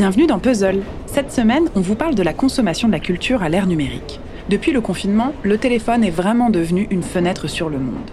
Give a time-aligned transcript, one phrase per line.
[0.00, 0.82] Bienvenue dans Puzzle.
[1.04, 4.18] Cette semaine, on vous parle de la consommation de la culture à l'ère numérique.
[4.48, 8.10] Depuis le confinement, le téléphone est vraiment devenu une fenêtre sur le monde.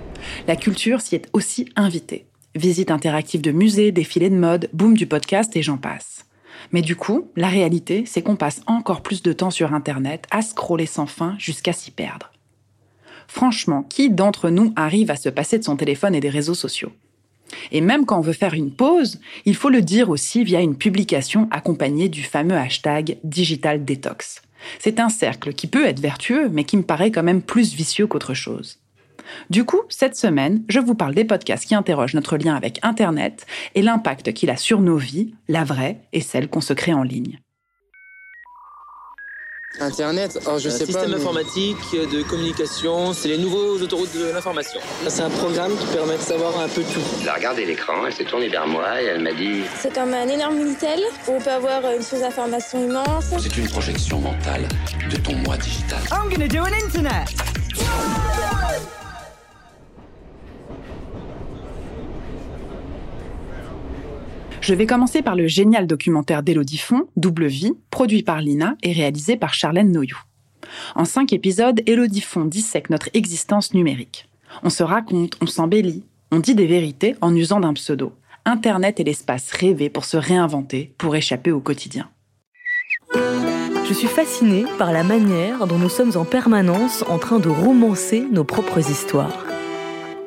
[0.50, 2.26] La culture s'y est aussi invitée.
[2.56, 6.26] Visite interactive de musées, défilés de mode, boom du podcast et j'en passe.
[6.74, 10.42] Mais du coup, la réalité, c'est qu'on passe encore plus de temps sur Internet à
[10.42, 12.34] scroller sans fin jusqu'à s'y perdre.
[13.30, 16.92] Franchement, qui d'entre nous arrive à se passer de son téléphone et des réseaux sociaux?
[17.72, 20.78] Et même quand on veut faire une pause, il faut le dire aussi via une
[20.78, 24.42] publication accompagnée du fameux hashtag Digital Detox.
[24.80, 28.08] C'est un cercle qui peut être vertueux, mais qui me paraît quand même plus vicieux
[28.08, 28.80] qu'autre chose.
[29.50, 33.46] Du coup, cette semaine, je vous parle des podcasts qui interrogent notre lien avec Internet
[33.76, 37.04] et l'impact qu'il a sur nos vies, la vraie et celle qu'on se crée en
[37.04, 37.40] ligne.
[39.82, 40.86] Internet, oh, je Un sais pas.
[40.86, 44.80] système mais- informatique de communication, c'est les nouveaux autoroutes de l'information.
[45.08, 47.00] C'est un programme qui permet de savoir un peu tout.
[47.22, 50.14] Elle a regardé l'écran, elle s'est tournée vers moi et elle m'a dit C'est comme
[50.16, 53.26] un énorme Minitel où on peut avoir une source d'information immense.
[53.40, 54.68] C'est une projection mentale
[55.12, 56.00] de ton moi digital.
[64.68, 68.92] Je vais commencer par le génial documentaire d'Élodie Font, Double Vie, produit par Lina et
[68.92, 70.18] réalisé par Charlène Noyou.
[70.94, 74.28] En cinq épisodes, Élodie Font dissèque notre existence numérique.
[74.64, 78.12] On se raconte, on s'embellit, on dit des vérités en usant d'un pseudo.
[78.44, 82.10] Internet est l'espace rêvé pour se réinventer, pour échapper au quotidien.
[83.14, 88.26] Je suis fascinée par la manière dont nous sommes en permanence en train de romancer
[88.34, 89.46] nos propres histoires.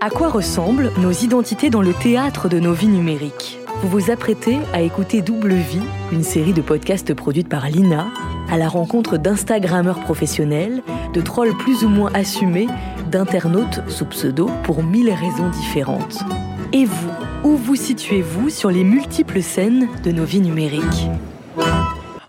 [0.00, 3.59] À quoi ressemblent nos identités dans le théâtre de nos vies numériques?
[3.82, 5.80] Vous vous apprêtez à écouter Double Vie,
[6.12, 8.08] une série de podcasts produite par Lina,
[8.50, 10.82] à la rencontre d'Instagrammeurs professionnels,
[11.14, 12.66] de trolls plus ou moins assumés,
[13.10, 16.18] d'internautes sous pseudo pour mille raisons différentes.
[16.74, 17.10] Et vous,
[17.42, 21.08] où vous situez-vous sur les multiples scènes de nos vies numériques?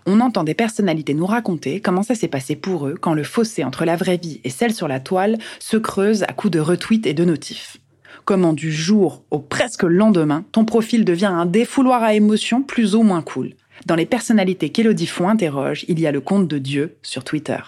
[0.06, 3.62] On entend des personnalités nous raconter comment ça s'est passé pour eux quand le fossé
[3.62, 7.06] entre la vraie vie et celle sur la toile se creuse à coups de retweets
[7.06, 7.76] et de notifs.
[8.24, 13.02] Comment du jour au presque lendemain, ton profil devient un défouloir à émotions plus ou
[13.02, 13.54] moins cool.
[13.86, 17.58] Dans les personnalités qu'Élodie Font interroge, il y a le compte de Dieu sur Twitter.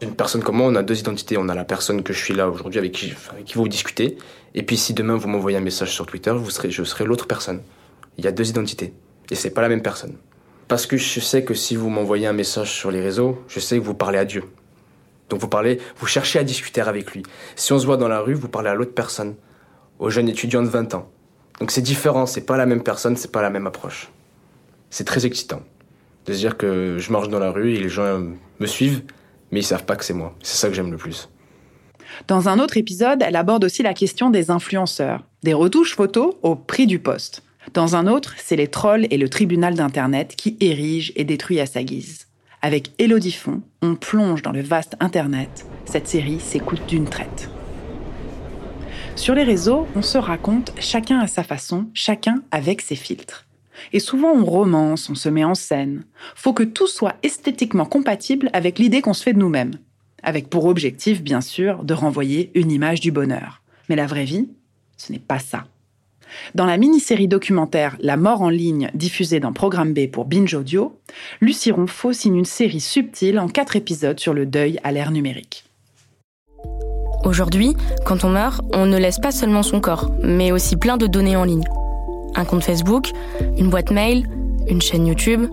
[0.00, 1.36] Une personne comme moi, on a deux identités.
[1.36, 4.16] On a la personne que je suis là aujourd'hui avec qui, avec qui vous discutez.
[4.54, 7.26] Et puis si demain vous m'envoyez un message sur Twitter, vous serez, je serai l'autre
[7.26, 7.60] personne.
[8.16, 8.94] Il y a deux identités.
[9.30, 10.14] Et c'est pas la même personne.
[10.68, 13.76] Parce que je sais que si vous m'envoyez un message sur les réseaux, je sais
[13.76, 14.44] que vous parlez à Dieu.
[15.30, 17.24] Donc vous parlez, vous cherchez à discuter avec lui.
[17.56, 19.34] Si on se voit dans la rue, vous parlez à l'autre personne,
[20.00, 21.08] au jeune étudiant de 20 ans.
[21.60, 24.10] Donc c'est différent, c'est pas la même personne, c'est pas la même approche.
[24.88, 25.60] C'est très excitant
[26.26, 28.20] de se dire que je marche dans la rue et les gens
[28.58, 29.02] me suivent,
[29.50, 30.34] mais ils savent pas que c'est moi.
[30.42, 31.28] C'est ça que j'aime le plus.
[32.26, 36.56] Dans un autre épisode, elle aborde aussi la question des influenceurs, des retouches photos au
[36.56, 37.42] prix du poste.
[37.74, 41.66] Dans un autre, c'est les trolls et le tribunal d'Internet qui érigent et détruisent à
[41.66, 42.26] sa guise.
[42.62, 45.66] Avec Élodie Font, on plonge dans le vaste Internet.
[45.84, 47.48] Cette série s'écoute d'une traite.
[49.20, 53.46] Sur les réseaux, on se raconte chacun à sa façon, chacun avec ses filtres.
[53.92, 56.04] Et souvent on romance, on se met en scène.
[56.34, 59.74] Faut que tout soit esthétiquement compatible avec l'idée qu'on se fait de nous-mêmes.
[60.22, 63.60] Avec pour objectif, bien sûr, de renvoyer une image du bonheur.
[63.90, 64.48] Mais la vraie vie,
[64.96, 65.66] ce n'est pas ça.
[66.54, 70.98] Dans la mini-série documentaire La mort en ligne diffusée dans Programme B pour Binge Audio,
[71.42, 75.69] Lucie Ronfaux signe une série subtile en quatre épisodes sur le deuil à l'ère numérique.
[77.24, 81.06] Aujourd'hui, quand on meurt, on ne laisse pas seulement son corps, mais aussi plein de
[81.06, 81.64] données en ligne.
[82.34, 83.10] Un compte Facebook,
[83.58, 84.28] une boîte mail,
[84.68, 85.46] une chaîne YouTube,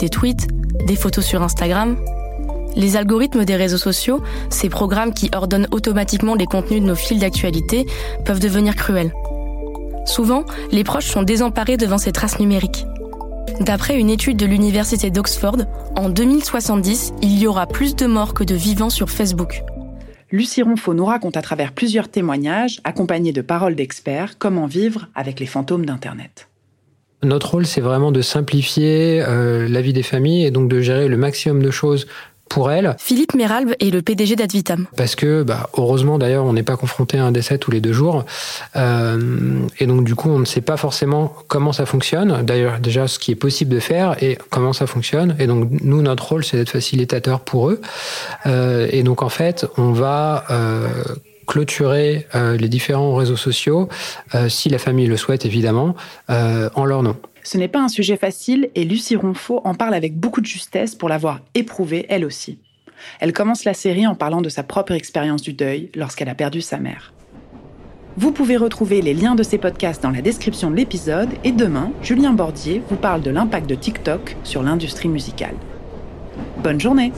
[0.00, 0.48] des tweets,
[0.86, 1.96] des photos sur Instagram.
[2.74, 7.20] Les algorithmes des réseaux sociaux, ces programmes qui ordonnent automatiquement les contenus de nos fils
[7.20, 7.86] d'actualité,
[8.24, 9.12] peuvent devenir cruels.
[10.06, 12.86] Souvent, les proches sont désemparés devant ces traces numériques.
[13.60, 15.58] D'après une étude de l'université d'Oxford,
[15.94, 19.62] en 2070, il y aura plus de morts que de vivants sur Facebook.
[20.32, 25.38] Lucie Ronfaux nous raconte à travers plusieurs témoignages, accompagnés de paroles d'experts, comment vivre avec
[25.38, 26.48] les fantômes d'Internet.
[27.22, 31.08] Notre rôle, c'est vraiment de simplifier euh, la vie des familles et donc de gérer
[31.08, 32.06] le maximum de choses
[32.52, 32.70] pour.
[32.98, 34.86] Philippe Méralbe est le PDG d'Advitam.
[34.96, 37.92] Parce que, bah, heureusement d'ailleurs, on n'est pas confronté à un décès tous les deux
[37.92, 38.24] jours.
[38.76, 42.42] Euh, et donc, du coup, on ne sait pas forcément comment ça fonctionne.
[42.42, 45.34] D'ailleurs, déjà, ce qui est possible de faire et comment ça fonctionne.
[45.38, 47.80] Et donc, nous, notre rôle, c'est d'être facilitateur pour eux.
[48.46, 50.88] Euh, et donc, en fait, on va euh,
[51.46, 53.88] clôturer euh, les différents réseaux sociaux,
[54.34, 55.94] euh, si la famille le souhaite, évidemment,
[56.30, 57.16] euh, en leur nom.
[57.44, 60.94] Ce n'est pas un sujet facile et Lucie Ronfaux en parle avec beaucoup de justesse
[60.94, 62.58] pour l'avoir éprouvé elle aussi.
[63.18, 66.60] Elle commence la série en parlant de sa propre expérience du deuil lorsqu'elle a perdu
[66.60, 67.12] sa mère.
[68.16, 71.92] Vous pouvez retrouver les liens de ces podcasts dans la description de l'épisode et demain,
[72.02, 75.56] Julien Bordier vous parle de l'impact de TikTok sur l'industrie musicale.
[76.58, 77.12] Bonne journée